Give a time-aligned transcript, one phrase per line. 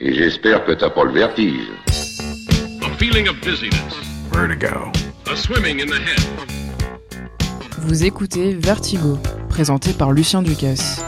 [0.00, 1.72] Et j'espère que t'as pas le vertige.
[2.82, 3.96] A feeling of dizziness.
[4.30, 4.92] Vertigo.
[5.26, 6.22] A swimming in the head.
[7.78, 11.04] Vous écoutez Vertigo, présenté par Lucien Ducasse.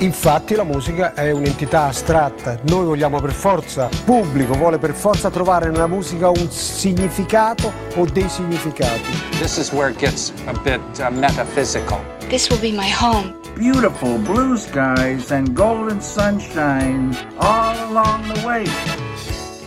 [0.00, 5.30] Infatti la musica è un'entità astratta, noi vogliamo per forza, il pubblico vuole per forza
[5.30, 9.10] trovare nella musica un significato o dei significati.
[9.40, 11.98] This is where it gets a bit uh, metaphysical.
[12.28, 13.34] This will be my home.
[13.58, 18.64] Beautiful blue skies and golden sunshine all along the way.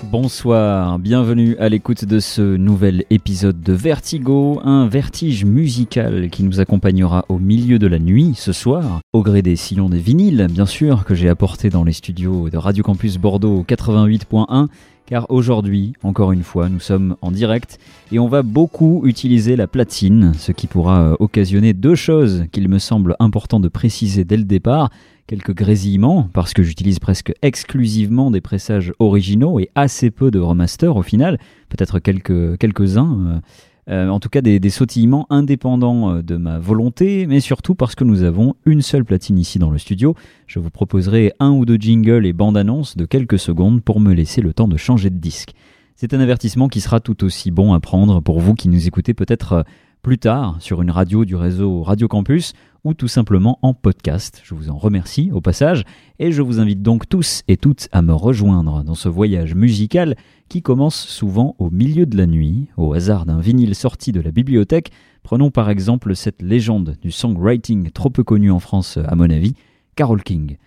[0.04, 6.62] Bonsoir, bienvenue à l'écoute de ce nouvel épisode de Vertigo, un vertige musical qui nous
[6.62, 10.66] accompagnera au milieu de la nuit ce soir, au gré des sillons des vinyles, bien
[10.66, 14.68] sûr, que j'ai apporté dans les studios de Radio Campus Bordeaux 88.1,
[15.12, 17.80] car aujourd'hui, encore une fois, nous sommes en direct
[18.14, 22.80] et on va beaucoup utiliser la platine, ce qui pourra occasionner deux choses qu'il me
[22.80, 24.90] semble important de préciser dès le départ.
[25.28, 30.96] Quelques grésillements, parce que j'utilise presque exclusivement des pressages originaux et assez peu de remaster
[30.96, 33.40] au final, peut-être quelques, quelques-uns, euh,
[33.88, 38.24] en tout cas des, des, sautillements indépendants de ma volonté, mais surtout parce que nous
[38.24, 40.16] avons une seule platine ici dans le studio.
[40.48, 44.14] Je vous proposerai un ou deux jingles et bandes annonces de quelques secondes pour me
[44.14, 45.54] laisser le temps de changer de disque.
[45.96, 49.14] C'est un avertissement qui sera tout aussi bon à prendre pour vous qui nous écoutez
[49.14, 49.66] peut-être
[50.02, 54.42] plus tard sur une radio du réseau Radio Campus ou tout simplement en podcast.
[54.44, 55.84] Je vous en remercie au passage
[56.18, 60.16] et je vous invite donc tous et toutes à me rejoindre dans ce voyage musical
[60.50, 64.32] qui commence souvent au milieu de la nuit, au hasard d'un vinyle sorti de la
[64.32, 64.92] bibliothèque.
[65.22, 69.54] Prenons par exemple cette légende du songwriting trop peu connue en France à mon avis,
[69.96, 70.58] Carole King.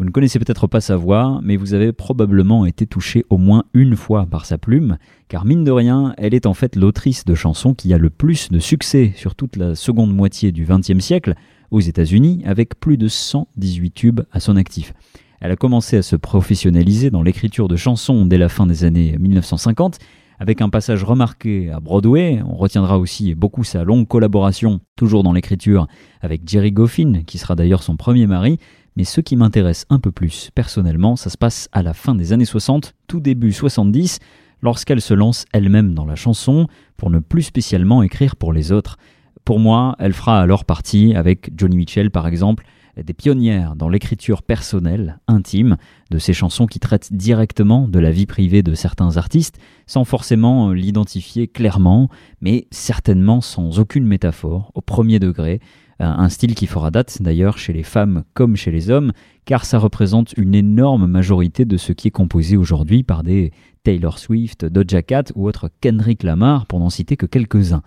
[0.00, 3.64] Vous ne connaissez peut-être pas sa voix, mais vous avez probablement été touché au moins
[3.74, 4.96] une fois par sa plume,
[5.28, 8.48] car mine de rien, elle est en fait l'autrice de chansons qui a le plus
[8.48, 11.34] de succès sur toute la seconde moitié du XXe siècle
[11.70, 14.94] aux États-Unis, avec plus de 118 tubes à son actif.
[15.42, 19.18] Elle a commencé à se professionnaliser dans l'écriture de chansons dès la fin des années
[19.20, 19.98] 1950,
[20.38, 22.40] avec un passage remarqué à Broadway.
[22.48, 25.86] On retiendra aussi beaucoup sa longue collaboration, toujours dans l'écriture,
[26.22, 28.58] avec Jerry Goffin, qui sera d'ailleurs son premier mari,
[28.96, 32.32] mais ce qui m'intéresse un peu plus personnellement, ça se passe à la fin des
[32.32, 34.18] années 60, tout début 70,
[34.62, 38.96] lorsqu'elle se lance elle-même dans la chanson, pour ne plus spécialement écrire pour les autres.
[39.44, 42.64] Pour moi, elle fera alors partie, avec Johnny Mitchell par exemple,
[42.96, 45.76] des pionnières dans l'écriture personnelle, intime,
[46.10, 50.72] de ces chansons qui traitent directement de la vie privée de certains artistes, sans forcément
[50.72, 52.08] l'identifier clairement,
[52.40, 55.60] mais certainement sans aucune métaphore, au premier degré,
[56.00, 59.12] un style qui fera date d'ailleurs chez les femmes comme chez les hommes,
[59.44, 63.52] car ça représente une énorme majorité de ce qui est composé aujourd'hui par des
[63.82, 67.82] Taylor Swift, Doja Cat ou autres Kendrick Lamar, pour n'en citer que quelques-uns.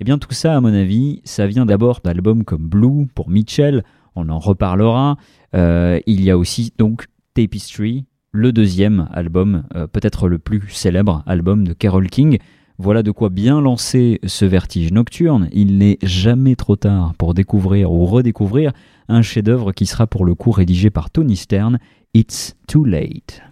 [0.00, 3.84] Eh bien tout ça, à mon avis, ça vient d'abord d'albums comme Blue pour Mitchell,
[4.16, 5.16] on en reparlera.
[5.54, 11.22] Euh, il y a aussi donc Tapestry, le deuxième album, euh, peut-être le plus célèbre
[11.26, 12.38] album de Carole King,
[12.80, 15.48] voilà de quoi bien lancer ce vertige nocturne.
[15.52, 18.72] Il n'est jamais trop tard pour découvrir ou redécouvrir
[19.08, 21.78] un chef-d'œuvre qui sera pour le coup rédigé par Tony Stern,
[22.14, 23.42] It's Too Late.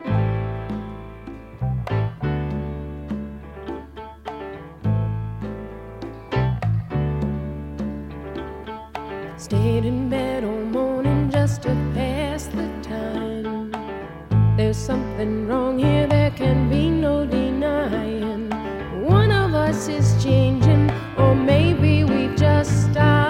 [19.68, 23.27] Is changing, or maybe we just stopped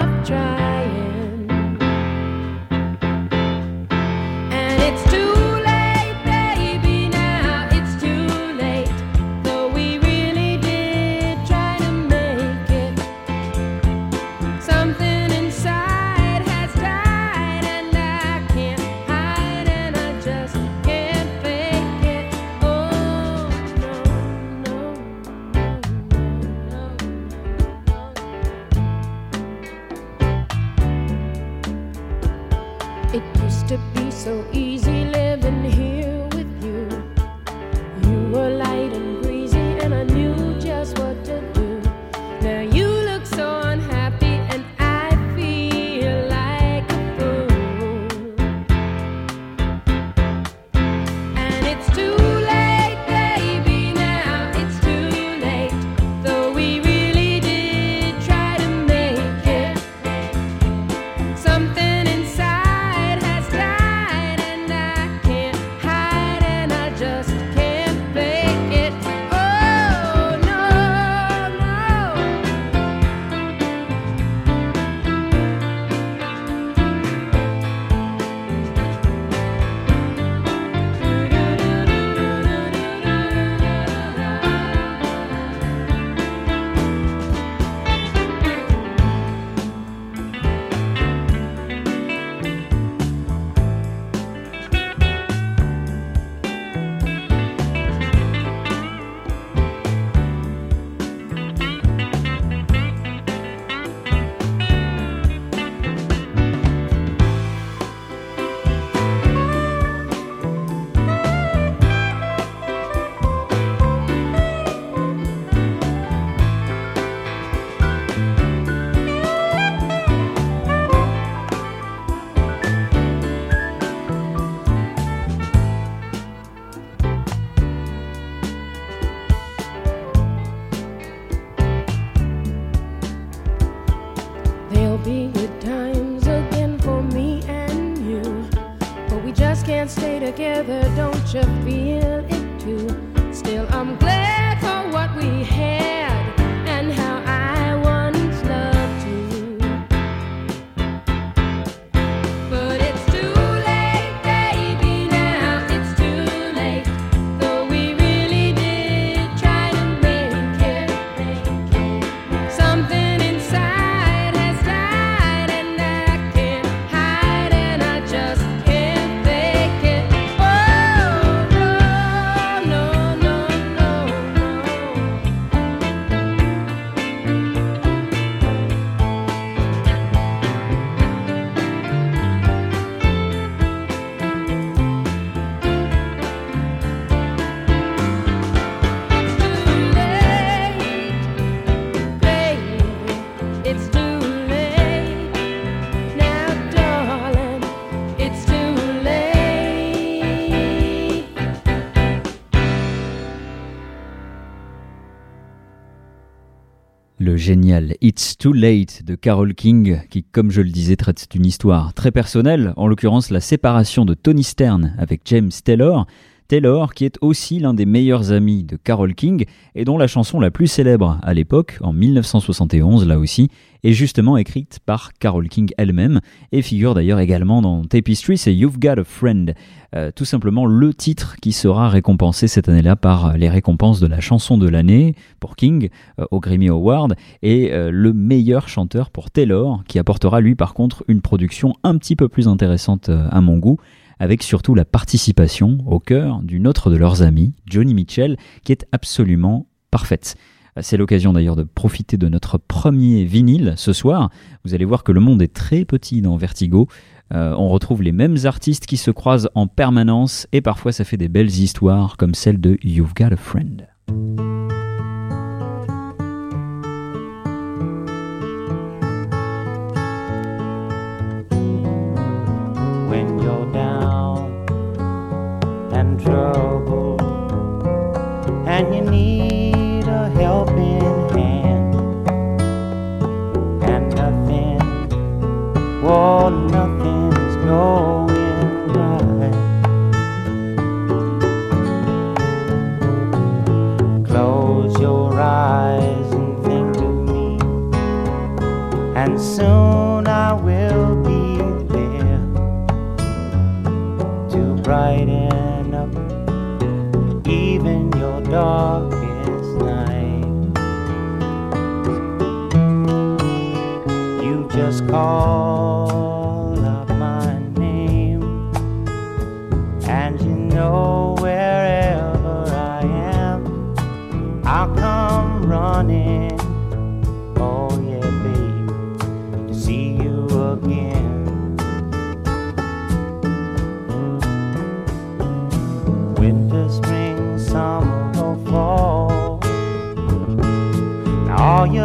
[207.49, 211.95] génial It's Too Late de Carole King, qui, comme je le disais, traite d'une histoire
[211.95, 216.05] très personnelle, en l'occurrence la séparation de Tony Stern avec James Taylor.
[216.47, 220.39] Taylor, qui est aussi l'un des meilleurs amis de Carole King et dont la chanson
[220.39, 223.49] la plus célèbre à l'époque, en 1971 là aussi,
[223.83, 226.19] est justement écrite par Carole King elle-même
[226.51, 229.53] et figure d'ailleurs également dans Tapestry, c'est You've Got a Friend,
[229.95, 234.19] Euh, tout simplement le titre qui sera récompensé cette année-là par les récompenses de la
[234.19, 235.89] chanson de l'année pour King
[236.19, 240.75] euh, au Grammy Award et euh, le meilleur chanteur pour Taylor qui apportera lui par
[240.75, 243.77] contre une production un petit peu plus intéressante euh, à mon goût
[244.19, 248.85] avec surtout la participation au cœur d'une autre de leurs amies, Johnny Mitchell, qui est
[248.91, 250.35] absolument parfaite.
[250.79, 254.29] Euh, C'est l'occasion d'ailleurs de profiter de notre premier vinyle ce soir.
[254.65, 256.87] Vous allez voir que le monde est très petit dans Vertigo.
[257.33, 261.17] Euh, on retrouve les mêmes artistes qui se croisent en permanence et parfois ça fait
[261.17, 263.87] des belles histoires comme celle de You've Got a Friend.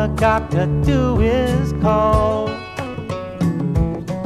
[0.05, 2.49] You got to do is call,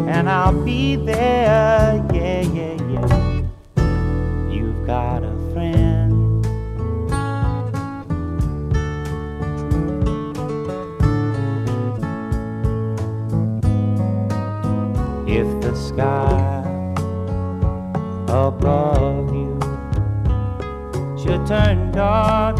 [0.09, 2.05] and I'll be there.
[2.13, 3.43] Yeah, yeah, yeah.
[4.51, 6.45] You've got a friend.
[15.29, 16.65] If the sky
[18.27, 19.59] above you
[21.23, 22.58] should turn dark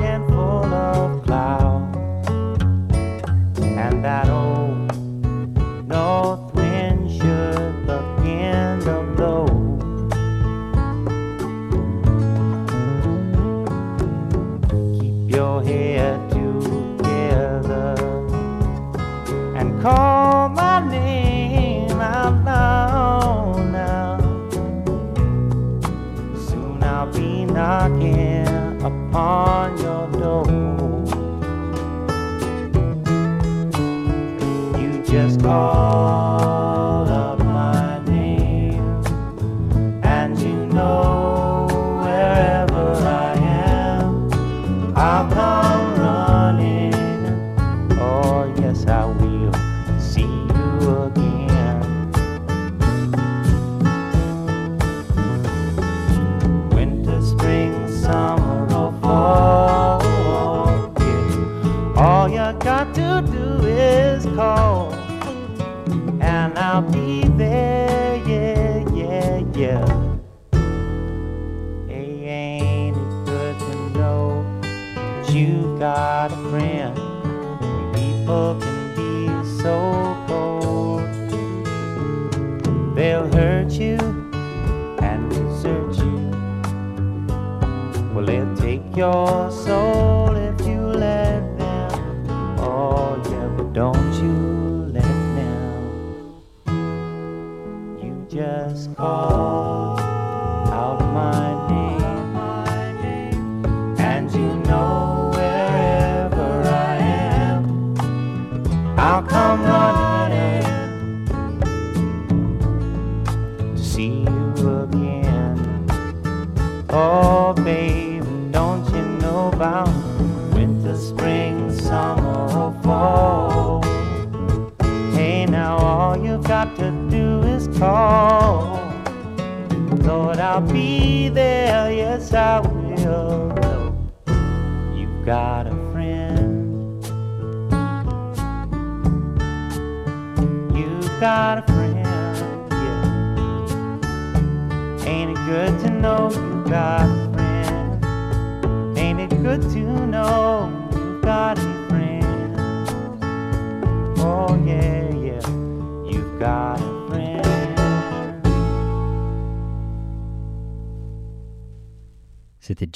[88.99, 89.68] yours.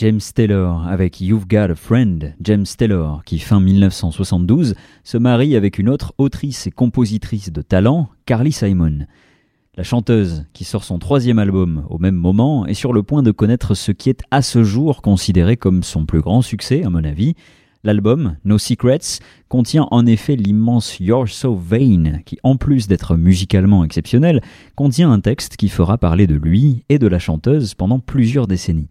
[0.02, 2.34] James Taylor avec You've Got a Friend.
[2.40, 8.08] James Taylor, qui fin 1972 se marie avec une autre autrice et compositrice de talent,
[8.26, 9.06] Carly Simon.
[9.76, 13.30] La chanteuse, qui sort son troisième album au même moment, est sur le point de
[13.30, 17.04] connaître ce qui est à ce jour considéré comme son plus grand succès, à mon
[17.04, 17.36] avis.
[17.84, 23.84] L'album, No Secrets, contient en effet l'immense You're So Vain, qui en plus d'être musicalement
[23.84, 24.40] exceptionnel,
[24.74, 28.88] contient un texte qui fera parler de lui et de la chanteuse pendant plusieurs décennies.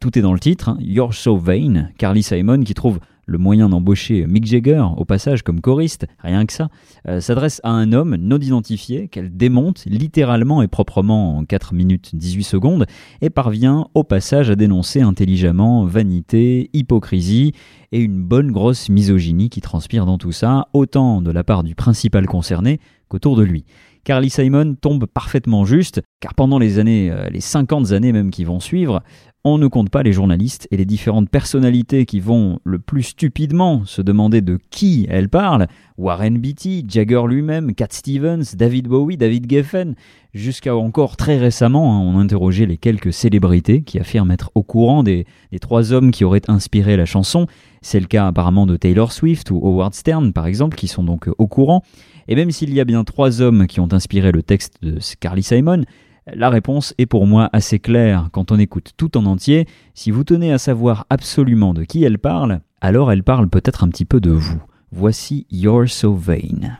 [0.00, 3.68] Tout est dans le titre, hein, You're So Vain, Carly Simon qui trouve le moyen
[3.68, 6.68] d'embaucher Mick Jagger au passage comme choriste, rien que ça,
[7.08, 12.10] euh, s'adresse à un homme non identifié qu'elle démonte littéralement et proprement en 4 minutes
[12.14, 12.86] 18 secondes
[13.20, 17.52] et parvient au passage à dénoncer intelligemment vanité, hypocrisie
[17.92, 21.74] et une bonne grosse misogynie qui transpire dans tout ça, autant de la part du
[21.74, 23.64] principal concerné qu'autour de lui.
[24.04, 28.42] Carly Simon tombe parfaitement juste, car pendant les années, euh, les 50 années même qui
[28.42, 29.02] vont suivre,
[29.44, 33.84] on ne compte pas les journalistes et les différentes personnalités qui vont le plus stupidement
[33.84, 35.66] se demander de qui elle parle.
[35.98, 39.96] Warren Beatty, Jagger lui-même, Cat Stevens, David Bowie, David Geffen,
[40.32, 45.02] jusqu'à encore très récemment, hein, on interrogeait les quelques célébrités qui affirment être au courant
[45.02, 47.46] des, des trois hommes qui auraient inspiré la chanson.
[47.80, 51.28] C'est le cas apparemment de Taylor Swift ou Howard Stern par exemple, qui sont donc
[51.36, 51.82] au courant.
[52.28, 55.42] Et même s'il y a bien trois hommes qui ont inspiré le texte de Carly
[55.42, 55.82] Simon,
[56.26, 59.66] la réponse est pour moi assez claire quand on écoute tout en entier.
[59.94, 63.88] Si vous tenez à savoir absolument de qui elle parle, alors elle parle peut-être un
[63.88, 64.62] petit peu de vous.
[64.92, 66.78] Voici You're So Vain.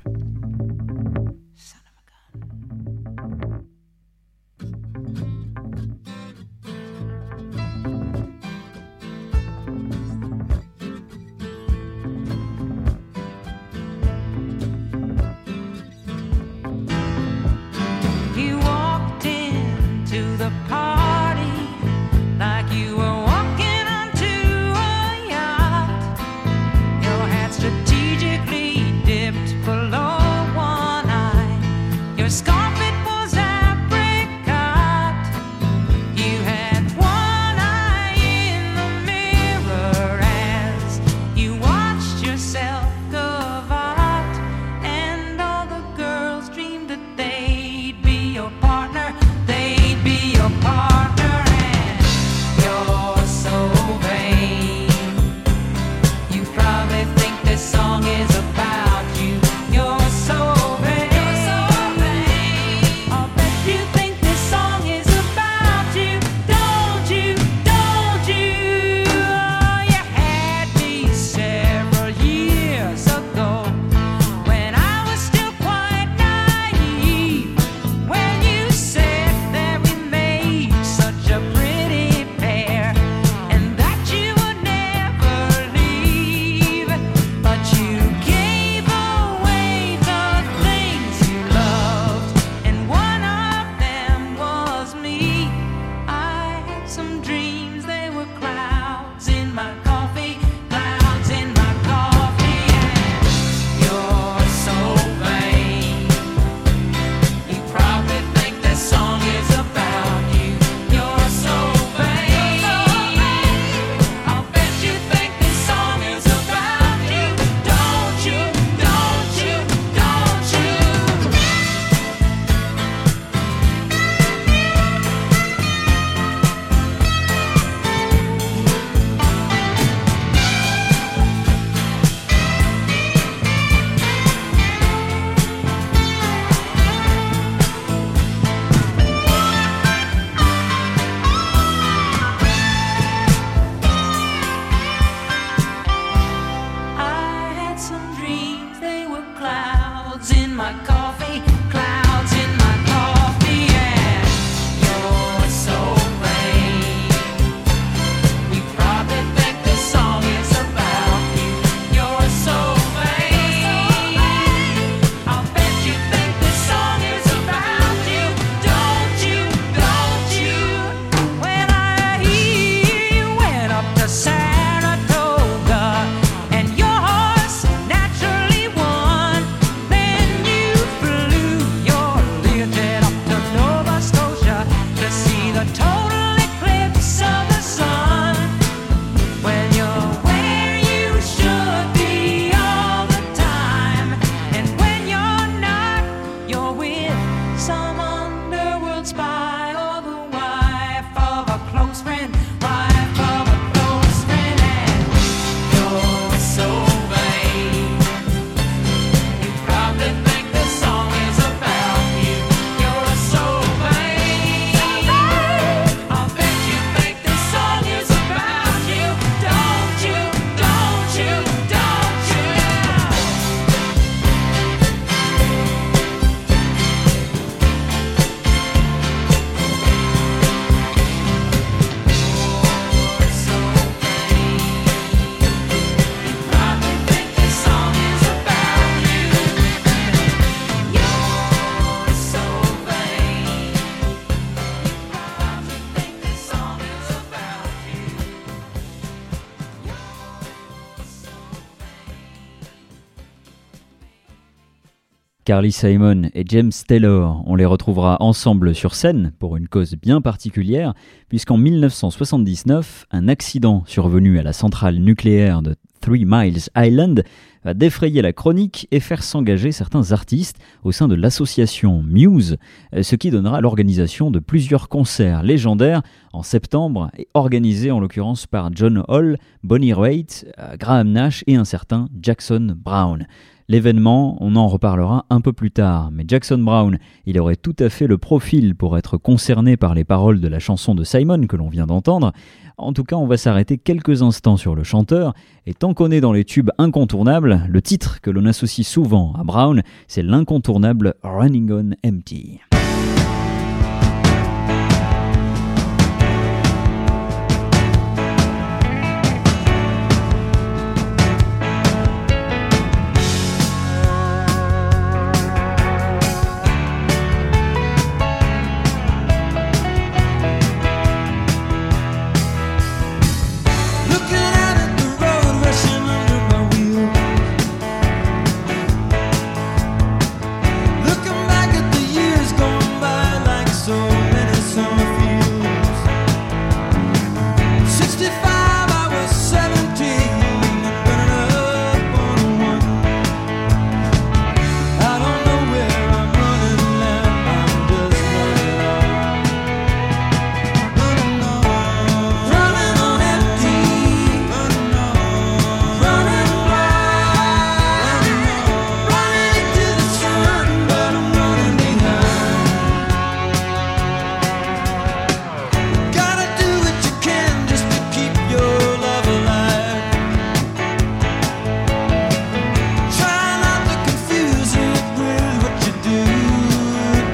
[255.52, 260.22] Carly Simon et James Taylor, on les retrouvera ensemble sur scène pour une cause bien
[260.22, 260.94] particulière,
[261.28, 267.22] puisqu'en 1979, un accident survenu à la centrale nucléaire de Three Miles Island
[267.64, 272.56] va défrayer la chronique et faire s'engager certains artistes au sein de l'association Muse,
[272.98, 276.00] ce qui donnera l'organisation de plusieurs concerts légendaires
[276.32, 280.46] en septembre et organisés en l'occurrence par John Hall, Bonnie Raitt,
[280.78, 283.26] Graham Nash et un certain Jackson Brown.
[283.72, 287.88] L'événement, on en reparlera un peu plus tard, mais Jackson Brown, il aurait tout à
[287.88, 291.56] fait le profil pour être concerné par les paroles de la chanson de Simon que
[291.56, 292.32] l'on vient d'entendre.
[292.76, 295.32] En tout cas, on va s'arrêter quelques instants sur le chanteur,
[295.64, 299.42] et tant qu'on est dans les tubes incontournables, le titre que l'on associe souvent à
[299.42, 302.71] Brown, c'est l'incontournable Running on Empty.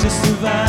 [0.09, 0.67] Turn to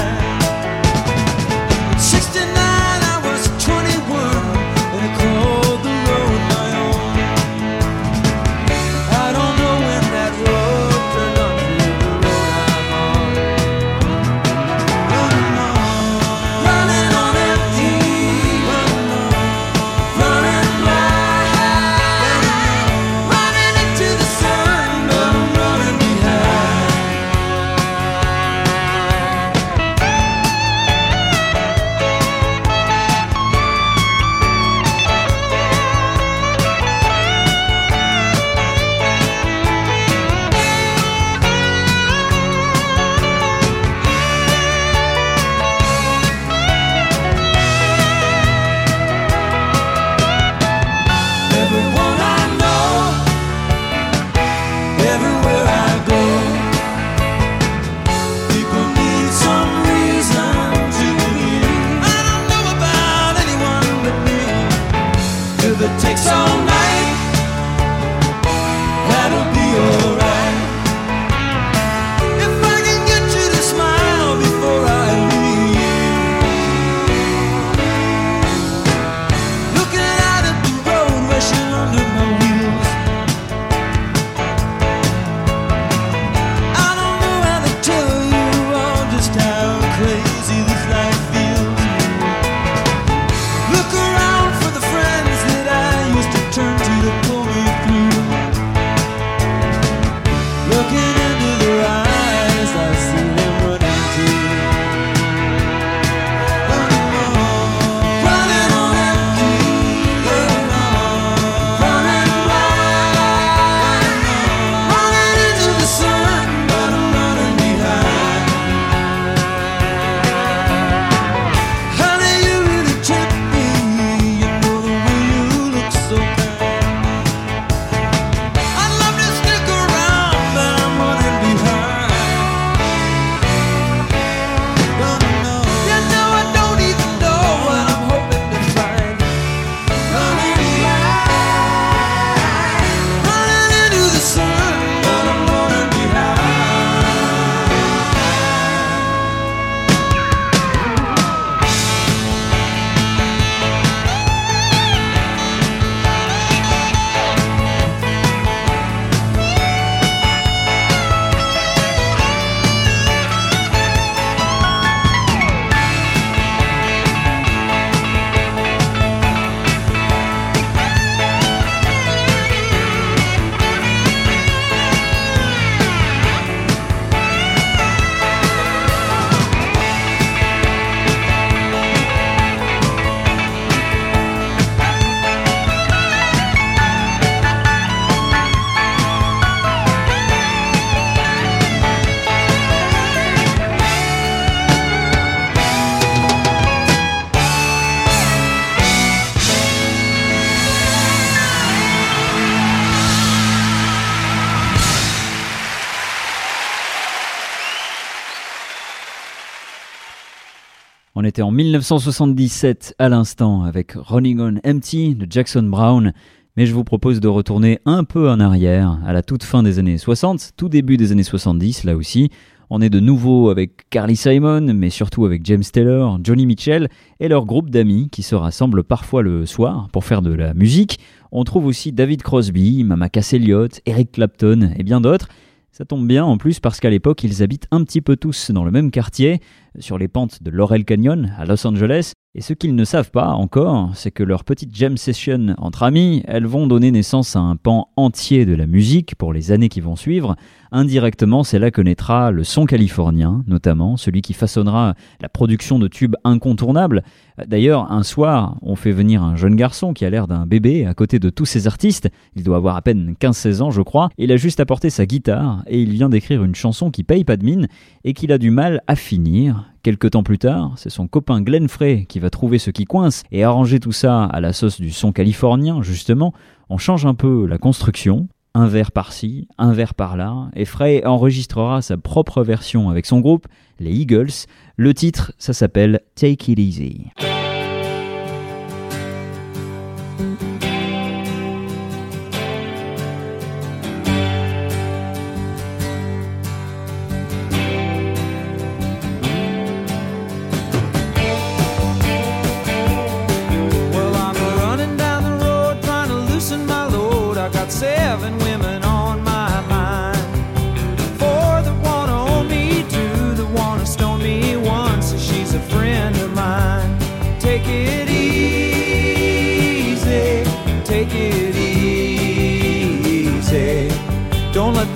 [211.41, 216.11] En 1977 à l'instant avec Running on Empty de Jackson Brown,
[216.57, 219.79] mais je vous propose de retourner un peu en arrière, à la toute fin des
[219.79, 222.29] années 60, tout début des années 70 là aussi.
[222.69, 227.29] On est de nouveau avec Carly Simon, mais surtout avec James Taylor, Johnny Mitchell et
[227.29, 230.99] leur groupe d'amis qui se rassemblent parfois le soir pour faire de la musique.
[231.31, 235.29] On trouve aussi David Crosby, Mama Cass Elliot, Eric Clapton et bien d'autres.
[235.71, 238.65] Ça tombe bien en plus parce qu'à l'époque ils habitent un petit peu tous dans
[238.65, 239.39] le même quartier,
[239.77, 243.29] sur les pentes de Laurel Canyon à Los Angeles, et ce qu'ils ne savent pas
[243.29, 247.55] encore, c'est que leur petite jam session entre amis, elles vont donner naissance à un
[247.55, 250.35] pan entier de la musique pour les années qui vont suivre.
[250.71, 255.87] Indirectement, c'est là que naîtra le son californien, notamment celui qui façonnera la production de
[255.87, 257.01] tubes incontournables.
[257.47, 260.93] D'ailleurs, un soir, on fait venir un jeune garçon qui a l'air d'un bébé à
[260.93, 262.09] côté de tous ces artistes.
[262.35, 264.09] Il doit avoir à peine 15-16 ans, je crois.
[264.19, 267.37] Il a juste apporté sa guitare et il vient d'écrire une chanson qui paye pas
[267.37, 267.67] de mine
[268.03, 269.58] et qu'il a du mal à finir.
[269.83, 273.23] Quelque temps plus tard, c'est son copain Glenn Frey qui va trouver ce qui coince
[273.31, 276.33] et arranger tout ça à la sauce du son californien, justement.
[276.69, 281.81] On change un peu la construction, un verre par-ci, un verre par-là, et Frey enregistrera
[281.81, 283.47] sa propre version avec son groupe,
[283.79, 284.47] les Eagles.
[284.75, 287.05] Le titre, ça s'appelle Take It Easy.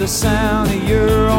[0.04, 1.33] The sound of your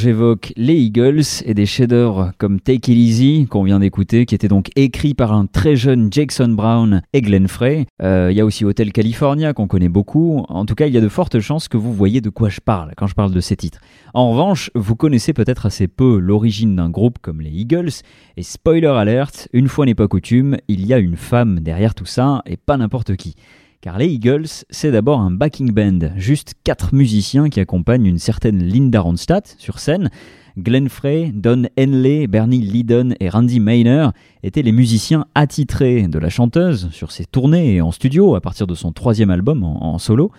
[0.00, 4.48] j'évoque les Eagles et des chefs-d'œuvre comme Take It Easy, qu'on vient d'écouter, qui était
[4.48, 8.46] donc écrit par un très jeune Jackson Brown et Glenn Frey, euh, il y a
[8.46, 10.42] aussi Hotel California qu'on connaît beaucoup.
[10.48, 12.60] En tout cas, il y a de fortes chances que vous voyez de quoi je
[12.60, 13.80] parle quand je parle de ces titres.
[14.14, 17.90] En revanche, vous connaissez peut-être assez peu l'origine d'un groupe comme les Eagles,
[18.38, 22.06] et spoiler alert, une fois n'est pas coutume, il y a une femme derrière tout
[22.06, 23.34] ça, et pas n'importe qui.
[23.82, 28.62] Car les Eagles, c'est d'abord un backing band, juste quatre musiciens qui accompagnent une certaine
[28.62, 30.10] Linda Ronstadt sur scène.
[30.58, 34.12] Glenn Frey, Don Henley, Bernie Lydon et Randy Maynard
[34.42, 38.66] étaient les musiciens attitrés de la chanteuse sur ses tournées et en studio à partir
[38.66, 40.30] de son troisième album en solo.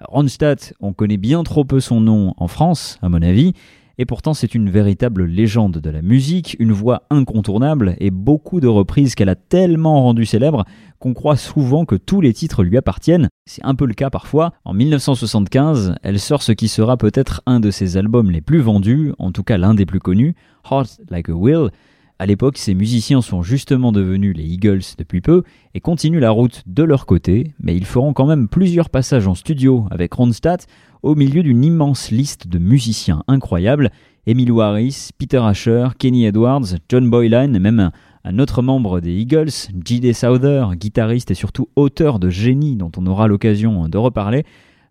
[0.00, 3.52] Ronstadt, on connaît bien trop peu son nom en France, à mon avis,
[3.98, 8.68] et pourtant c'est une véritable légende de la musique, une voix incontournable et beaucoup de
[8.68, 10.64] reprises qu'elle a tellement rendu célèbre
[11.00, 13.28] qu'on croit souvent que tous les titres lui appartiennent.
[13.46, 14.52] C'est un peu le cas parfois.
[14.64, 19.12] En 1975, elle sort ce qui sera peut-être un de ses albums les plus vendus,
[19.18, 20.34] en tout cas l'un des plus connus,
[20.70, 21.70] Heart Like a Will.
[22.20, 26.64] À l'époque, ces musiciens sont justement devenus les Eagles depuis peu et continuent la route
[26.66, 30.66] de leur côté, mais ils feront quand même plusieurs passages en studio avec Ronstadt
[31.02, 33.90] au milieu d'une immense liste de musiciens incroyables,
[34.26, 37.92] Emilio Harris, Peter Asher, Kenny Edwards, John Boylan et même un,
[38.24, 40.12] un autre membre des Eagles, J.D.
[40.12, 44.44] Souther, guitariste et surtout auteur de génie dont on aura l'occasion de reparler.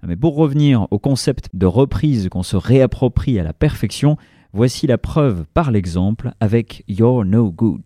[0.05, 4.17] Mais pour revenir au concept de reprise qu'on se réapproprie à la perfection,
[4.53, 7.83] voici la preuve par l'exemple avec You're No Good.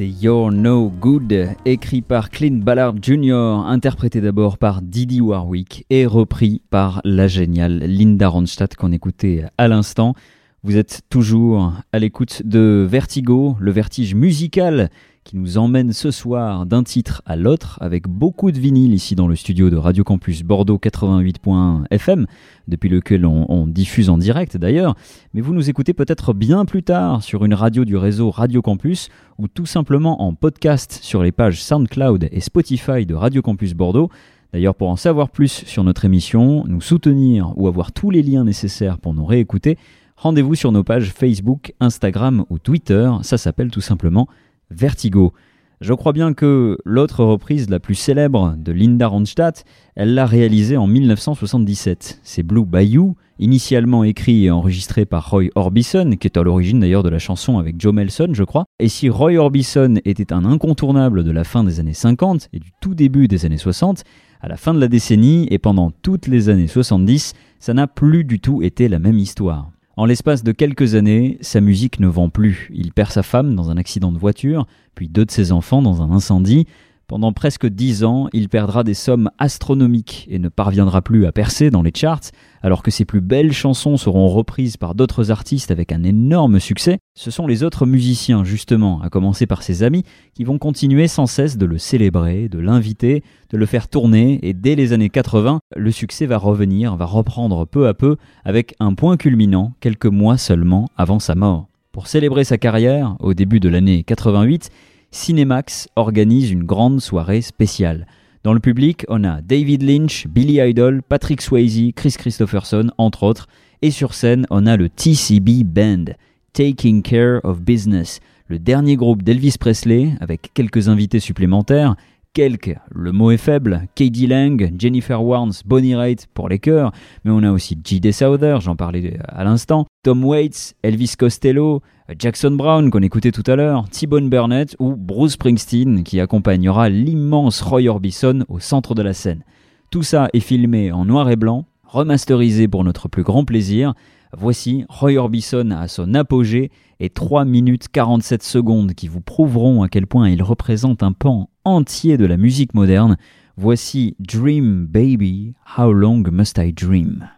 [0.00, 6.62] You're No Good, écrit par Clint Ballard Jr., interprété d'abord par Didi Warwick et repris
[6.70, 10.14] par la géniale Linda Ronstadt qu'on écoutait à l'instant.
[10.62, 14.90] Vous êtes toujours à l'écoute de Vertigo, le vertige musical
[15.24, 19.28] qui nous emmène ce soir d'un titre à l'autre avec beaucoup de vinyle ici dans
[19.28, 22.26] le studio de Radio Campus Bordeaux 88.1 FM,
[22.68, 24.94] depuis lequel on, on diffuse en direct d'ailleurs,
[25.34, 29.08] mais vous nous écoutez peut-être bien plus tard sur une radio du réseau Radio Campus
[29.38, 34.10] ou tout simplement en podcast sur les pages SoundCloud et Spotify de Radio Campus Bordeaux.
[34.52, 38.44] D'ailleurs, pour en savoir plus sur notre émission, nous soutenir ou avoir tous les liens
[38.44, 39.78] nécessaires pour nous réécouter,
[40.16, 43.10] rendez-vous sur nos pages Facebook, Instagram ou Twitter.
[43.22, 44.26] Ça s'appelle tout simplement
[44.70, 45.32] Vertigo.
[45.80, 49.64] Je crois bien que l'autre reprise la plus célèbre de Linda Ronstadt,
[49.96, 52.20] elle l'a réalisée en 1977.
[52.22, 57.02] C'est Blue Bayou, initialement écrit et enregistré par Roy Orbison, qui est à l'origine d'ailleurs
[57.02, 58.66] de la chanson avec Joe Melson, je crois.
[58.78, 62.72] Et si Roy Orbison était un incontournable de la fin des années 50 et du
[62.82, 64.04] tout début des années 60,
[64.42, 68.24] à la fin de la décennie et pendant toutes les années 70, ça n'a plus
[68.24, 69.70] du tout été la même histoire.
[70.00, 72.70] En l'espace de quelques années, sa musique ne vend plus.
[72.72, 76.00] Il perd sa femme dans un accident de voiture, puis deux de ses enfants dans
[76.00, 76.66] un incendie.
[77.10, 81.68] Pendant presque dix ans, il perdra des sommes astronomiques et ne parviendra plus à percer
[81.68, 82.30] dans les charts,
[82.62, 86.98] alors que ses plus belles chansons seront reprises par d'autres artistes avec un énorme succès.
[87.16, 90.04] Ce sont les autres musiciens, justement, à commencer par ses amis,
[90.34, 94.54] qui vont continuer sans cesse de le célébrer, de l'inviter, de le faire tourner, et
[94.54, 98.94] dès les années 80, le succès va revenir, va reprendre peu à peu, avec un
[98.94, 101.66] point culminant quelques mois seulement avant sa mort.
[101.90, 104.70] Pour célébrer sa carrière, au début de l'année 88,
[105.12, 108.06] Cinemax organise une grande soirée spéciale.
[108.44, 113.48] Dans le public, on a David Lynch, Billy Idol, Patrick Swayze, Chris Christopherson, entre autres.
[113.82, 116.04] Et sur scène, on a le TCB Band,
[116.52, 121.96] Taking Care of Business, le dernier groupe d'Elvis Presley, avec quelques invités supplémentaires,
[122.32, 126.92] quelques, le mot est faible, Katie Lang, Jennifer Warnes, Bonnie Raitt pour les chœurs,
[127.24, 128.12] mais on a aussi J.D.
[128.12, 131.82] Souther, j'en parlais à l'instant, Tom Waits, Elvis Costello,
[132.18, 137.60] Jackson Brown qu'on écoutait tout à l'heure, T-Bone Burnett ou Bruce Springsteen qui accompagnera l'immense
[137.60, 139.44] Roy Orbison au centre de la scène.
[139.90, 143.94] Tout ça est filmé en noir et blanc, remasterisé pour notre plus grand plaisir.
[144.36, 149.88] Voici Roy Orbison à son apogée et 3 minutes 47 secondes qui vous prouveront à
[149.88, 153.16] quel point il représente un pan entier de la musique moderne.
[153.56, 157.28] Voici Dream Baby, How Long Must I Dream?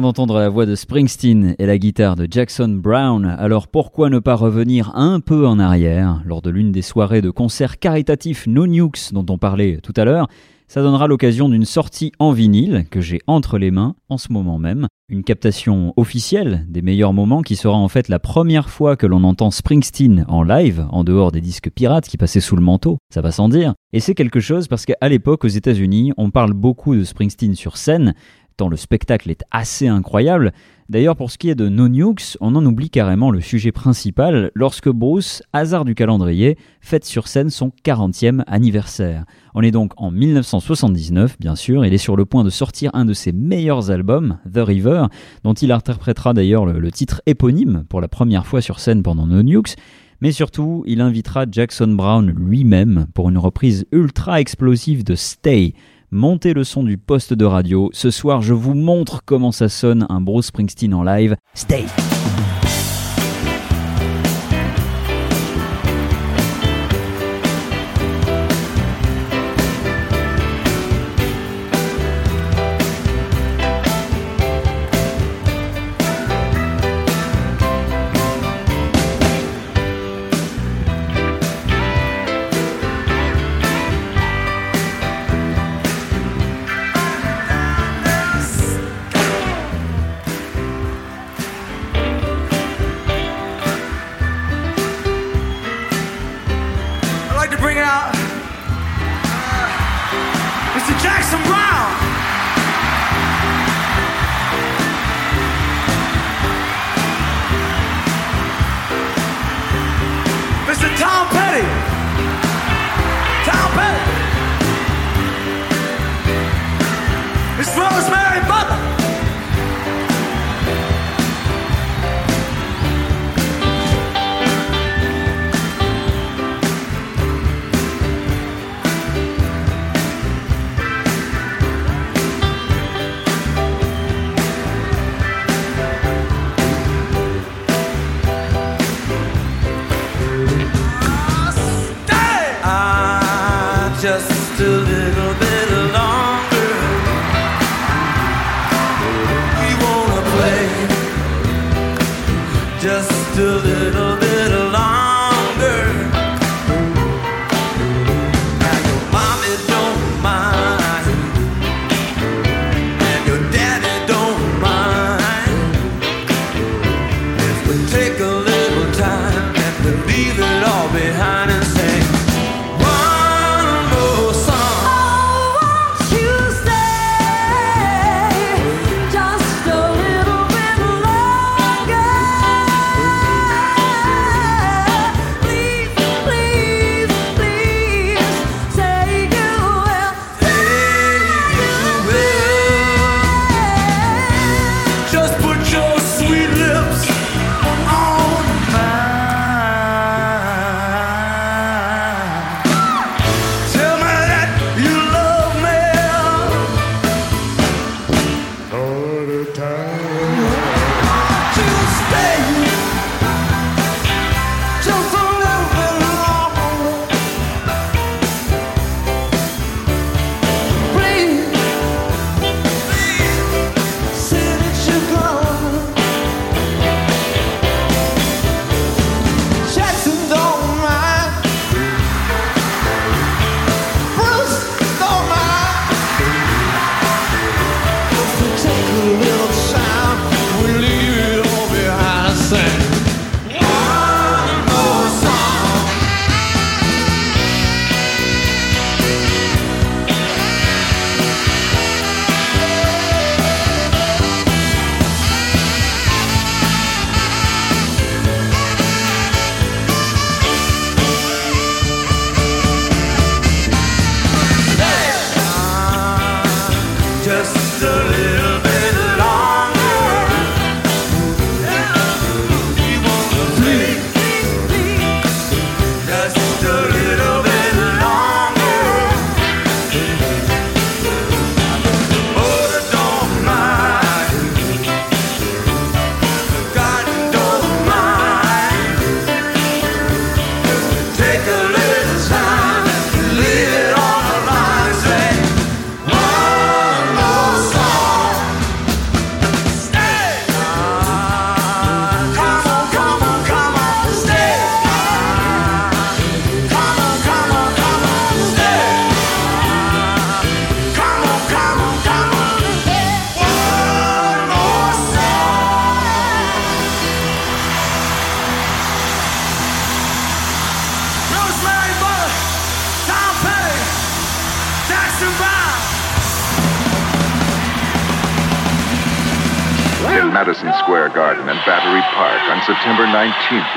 [0.00, 4.34] D'entendre la voix de Springsteen et la guitare de Jackson Brown, alors pourquoi ne pas
[4.34, 9.12] revenir un peu en arrière Lors de l'une des soirées de concert caritatif No Nukes
[9.12, 10.28] dont on parlait tout à l'heure,
[10.66, 14.58] ça donnera l'occasion d'une sortie en vinyle que j'ai entre les mains en ce moment
[14.58, 14.88] même.
[15.08, 19.22] Une captation officielle des meilleurs moments qui sera en fait la première fois que l'on
[19.22, 23.20] entend Springsteen en live, en dehors des disques pirates qui passaient sous le manteau, ça
[23.20, 23.74] va sans dire.
[23.92, 27.76] Et c'est quelque chose parce qu'à l'époque aux États-Unis, on parle beaucoup de Springsteen sur
[27.76, 28.14] scène,
[28.56, 30.52] tant le spectacle est assez incroyable.
[30.90, 34.50] D'ailleurs, pour ce qui est de No Nukes, on en oublie carrément le sujet principal
[34.54, 39.24] lorsque Bruce, hasard du calendrier, fête sur scène son 40e anniversaire.
[39.54, 43.06] On est donc en 1979, bien sûr, il est sur le point de sortir un
[43.06, 45.06] de ses meilleurs albums, The River,
[45.42, 49.42] dont il interprétera d'ailleurs le, titre éponyme pour la première fois sur scène pendant No
[49.42, 49.76] Nukes.
[50.20, 55.74] Mais surtout, il invitera Jackson Brown lui-même pour une reprise ultra explosive de Stay,
[56.16, 57.90] Montez le son du poste de radio.
[57.92, 61.34] Ce soir, je vous montre comment ça sonne un Bruce Springsteen en live.
[61.54, 61.86] Stay!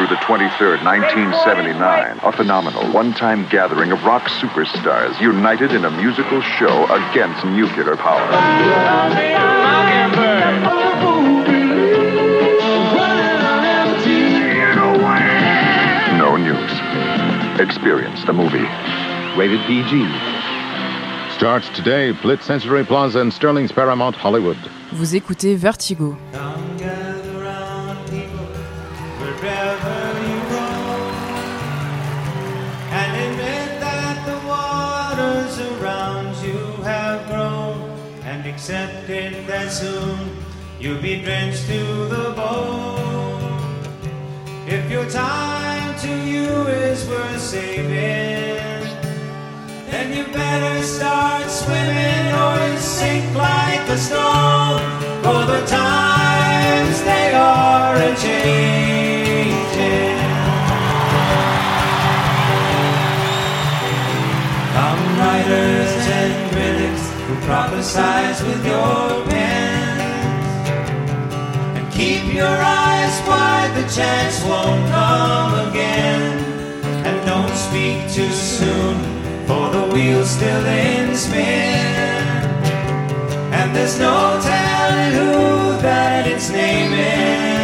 [0.10, 2.20] The 23rd, 1979.
[2.24, 8.26] A phenomenal one-time gathering of rock superstars united in a musical show against nuclear power.
[16.18, 17.60] No nukes.
[17.60, 18.68] Experience the movie.
[19.38, 20.08] Rated PG.
[21.36, 24.58] Starts today, Blitz Sensory Plaza in Sterling's Paramount Hollywood.
[24.94, 26.18] Vous écoutez Vertigo.
[38.38, 40.30] And accept it that soon
[40.80, 41.82] you'll be drenched to
[42.14, 43.82] the bone.
[44.68, 48.84] If your time to you is worth saving
[49.90, 54.82] then you better start swimming or sink like a stone
[55.24, 60.18] for the times they are a changing
[64.76, 65.87] come critics
[67.28, 70.70] who prophesize with your pens
[71.78, 76.40] and keep your eyes wide the chance won't come again.
[77.06, 78.96] And don't speak too soon
[79.46, 81.44] for the wheel's still in spin.
[83.52, 87.57] And there's no telling who that it's naming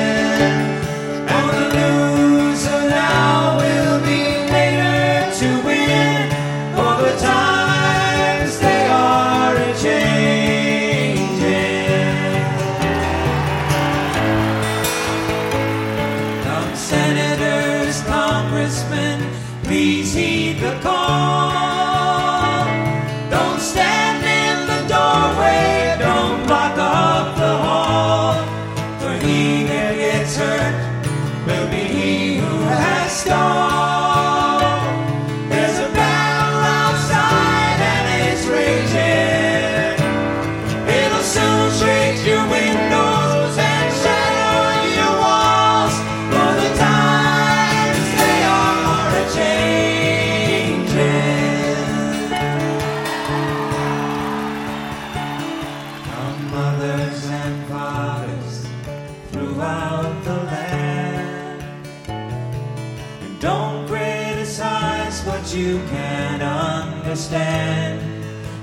[65.64, 68.01] you can't understand.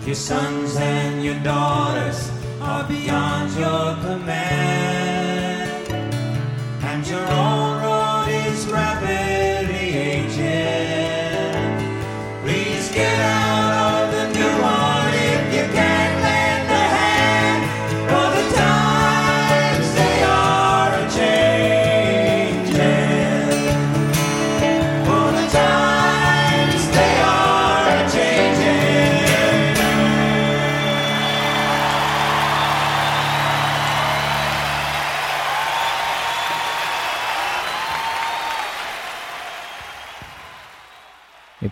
[0.05, 2.30] Your sons and your daughters
[2.61, 4.99] are beyond your command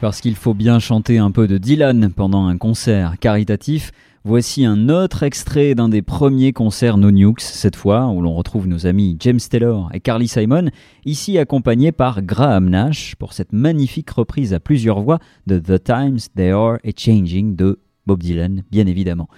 [0.01, 3.91] parce qu'il faut bien chanter un peu de Dylan pendant un concert caritatif,
[4.25, 8.69] voici un autre extrait d'un des premiers concerts No Nukes, cette fois, où l'on retrouve
[8.69, 10.71] nos amis James Taylor et Carly Simon,
[11.05, 16.19] ici accompagnés par Graham Nash pour cette magnifique reprise à plusieurs voix de The Times
[16.37, 19.29] They Are a Changing de Bob Dylan, bien évidemment.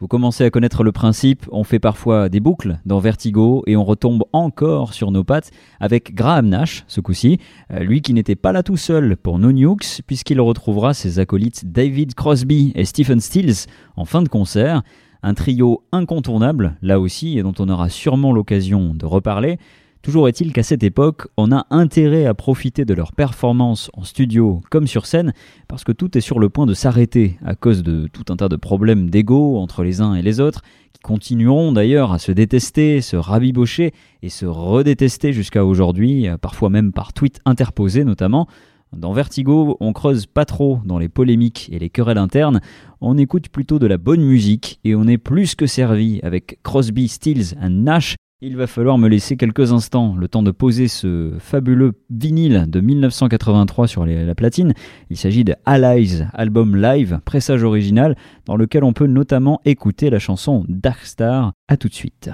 [0.00, 3.84] Vous commencez à connaître le principe, on fait parfois des boucles dans Vertigo et on
[3.84, 7.38] retombe encore sur nos pattes avec Graham Nash, ce coup-ci,
[7.70, 11.70] euh, lui qui n'était pas là tout seul pour No Nukes, puisqu'il retrouvera ses acolytes
[11.70, 14.82] David Crosby et Stephen Stills en fin de concert.
[15.22, 19.58] Un trio incontournable, là aussi, et dont on aura sûrement l'occasion de reparler.
[20.02, 24.62] Toujours est-il qu'à cette époque, on a intérêt à profiter de leur performance en studio
[24.70, 25.34] comme sur scène,
[25.68, 28.48] parce que tout est sur le point de s'arrêter à cause de tout un tas
[28.48, 30.62] de problèmes d'ego entre les uns et les autres,
[30.94, 33.92] qui continueront d'ailleurs à se détester, se rabibocher
[34.22, 38.48] et se redétester jusqu'à aujourd'hui, parfois même par tweets interposés notamment.
[38.96, 42.62] Dans Vertigo, on creuse pas trop dans les polémiques et les querelles internes,
[43.02, 47.06] on écoute plutôt de la bonne musique et on est plus que servi avec Crosby,
[47.06, 51.34] Stills et Nash il va falloir me laisser quelques instants, le temps de poser ce
[51.38, 54.72] fabuleux vinyle de 1983 sur la platine.
[55.10, 58.16] Il s'agit de Allies, album live, pressage original,
[58.46, 61.52] dans lequel on peut notamment écouter la chanson Dark Star.
[61.68, 62.30] À tout de suite.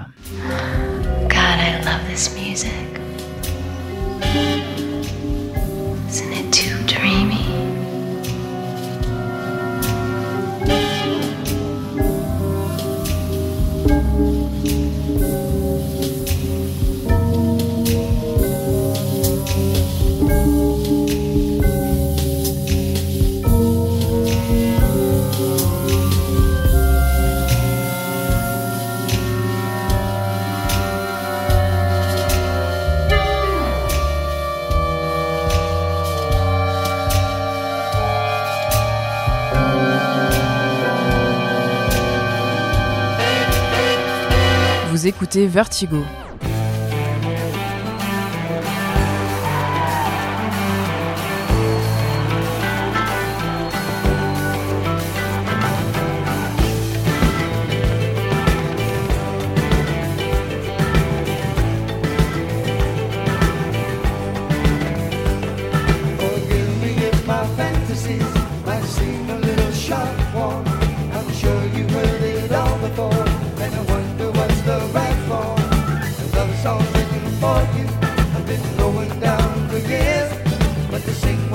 [45.07, 46.03] écoutez Vertigo.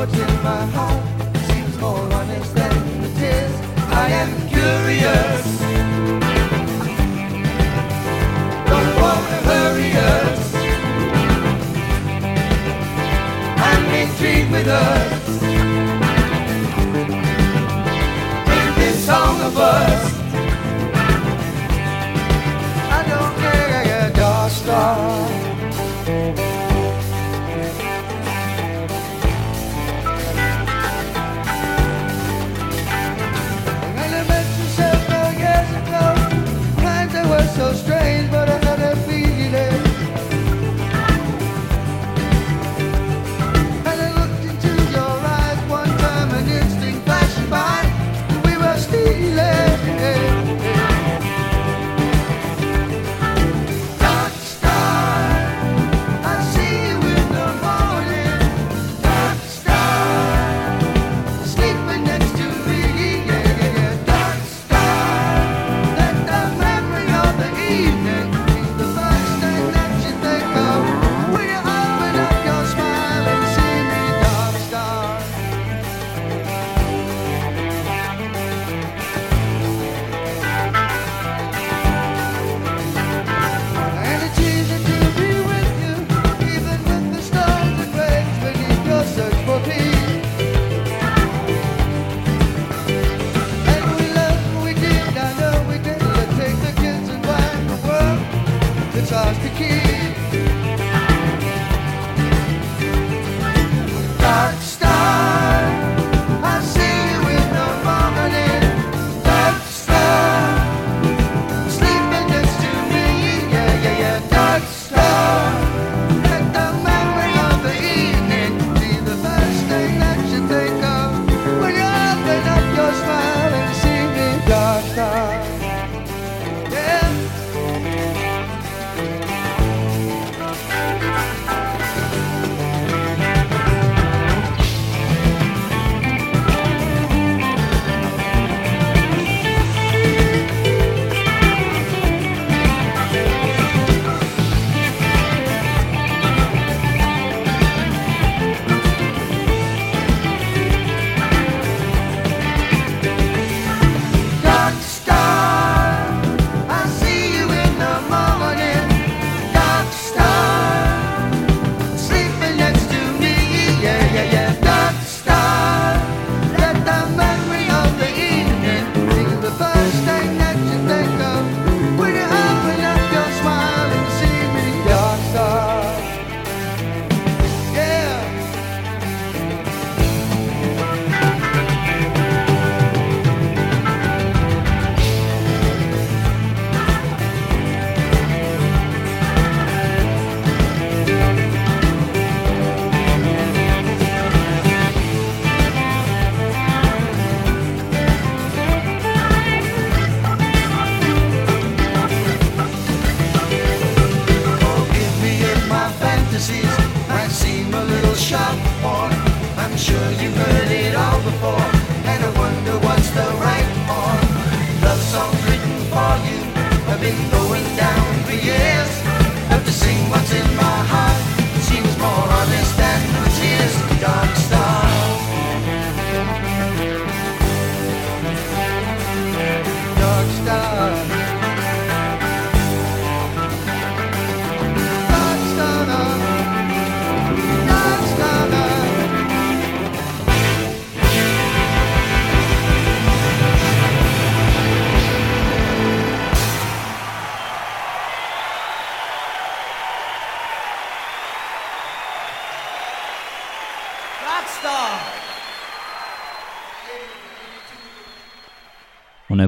[0.03, 3.55] what's in my heart seems more honest than the tears.
[3.89, 5.62] I am curious.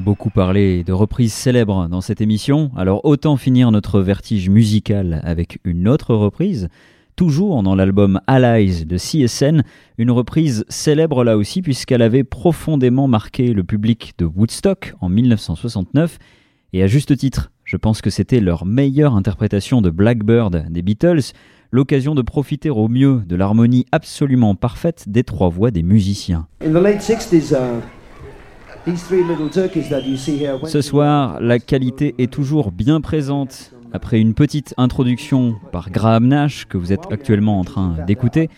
[0.05, 5.57] Beaucoup parlé de reprises célèbres dans cette émission, alors autant finir notre vertige musical avec
[5.63, 6.69] une autre reprise,
[7.15, 9.63] toujours dans l'album Allies de CSN,
[9.97, 16.19] une reprise célèbre là aussi puisqu'elle avait profondément marqué le public de Woodstock en 1969,
[16.73, 21.33] et à juste titre, je pense que c'était leur meilleure interprétation de Blackbird des Beatles,
[21.71, 26.45] l'occasion de profiter au mieux de l'harmonie absolument parfaite des trois voix des musiciens.
[26.63, 27.81] In the late 60s, uh,
[30.65, 33.71] Ce soir, la qualité est toujours bien présente.
[33.93, 38.49] Après une petite introduction par Graham Nash que vous êtes actuellement en train d'écouter,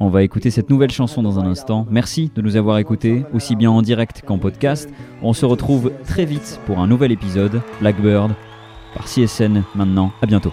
[0.00, 1.86] on va écouter cette nouvelle chanson dans un instant.
[1.90, 4.88] Merci de nous avoir écoutés, aussi bien en direct qu'en podcast.
[5.22, 8.32] On se retrouve très vite pour un nouvel épisode, Blackbird,
[8.94, 10.12] par CSN maintenant.
[10.22, 10.52] À bientôt.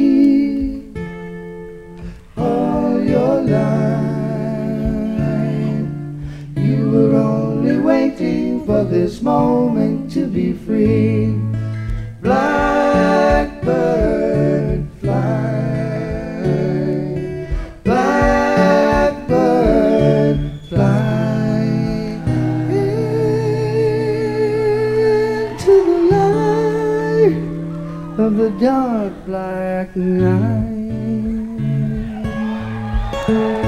[3.51, 4.71] life.
[6.55, 11.37] You were only waiting for this moment to be free.
[12.21, 13.51] Blackbird
[15.01, 15.57] fly,
[17.83, 19.19] blackbird
[20.69, 21.63] fly
[25.59, 27.35] into the light
[28.25, 30.70] of the dark black night.
[33.31, 33.60] Blackbird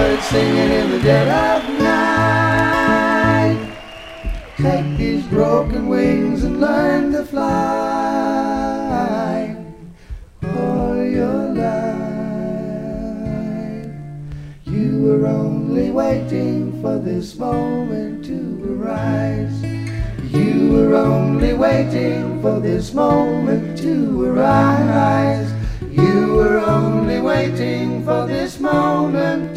[0.00, 3.58] birds singing in the dead of night.
[4.56, 7.44] Take these broken wings and learn to fly
[10.40, 11.92] for your life.
[14.64, 18.38] You were only waiting for this moment to
[18.72, 19.62] arise.
[20.32, 25.52] You were only waiting for this moment to arise.
[25.82, 29.49] You were only waiting for this moment